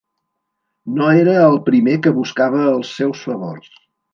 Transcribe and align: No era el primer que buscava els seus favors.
No 0.95 1.09
era 1.25 1.35
el 1.49 1.59
primer 1.67 1.99
que 2.07 2.15
buscava 2.17 2.65
els 2.73 2.93
seus 3.03 3.23
favors. 3.29 3.71